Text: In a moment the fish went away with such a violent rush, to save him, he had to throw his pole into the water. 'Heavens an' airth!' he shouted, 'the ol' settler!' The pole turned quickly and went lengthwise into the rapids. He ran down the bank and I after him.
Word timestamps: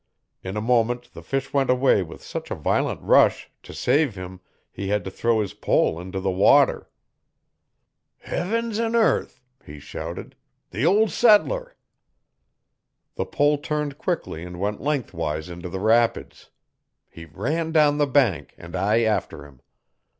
In 0.41 0.57
a 0.57 0.61
moment 0.61 1.13
the 1.13 1.21
fish 1.21 1.53
went 1.53 1.69
away 1.69 2.01
with 2.01 2.23
such 2.23 2.49
a 2.49 2.55
violent 2.55 2.99
rush, 3.03 3.51
to 3.61 3.71
save 3.71 4.15
him, 4.15 4.39
he 4.71 4.87
had 4.87 5.03
to 5.03 5.11
throw 5.11 5.41
his 5.41 5.53
pole 5.53 5.99
into 5.99 6.19
the 6.19 6.31
water. 6.31 6.89
'Heavens 8.17 8.79
an' 8.79 8.95
airth!' 8.95 9.43
he 9.63 9.77
shouted, 9.79 10.35
'the 10.71 10.83
ol' 10.87 11.07
settler!' 11.07 11.75
The 13.13 13.27
pole 13.27 13.59
turned 13.59 13.99
quickly 13.99 14.43
and 14.43 14.59
went 14.59 14.81
lengthwise 14.81 15.49
into 15.49 15.69
the 15.69 15.79
rapids. 15.79 16.49
He 17.07 17.25
ran 17.25 17.71
down 17.71 17.99
the 17.99 18.07
bank 18.07 18.55
and 18.57 18.75
I 18.75 19.01
after 19.01 19.45
him. 19.45 19.61